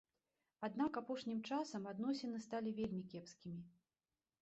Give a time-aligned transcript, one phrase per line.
[0.67, 3.63] Аднак апошнім часам адносіны сталі вельмі кепскімі.